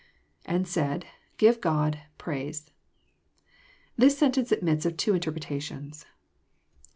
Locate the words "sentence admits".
4.17-4.83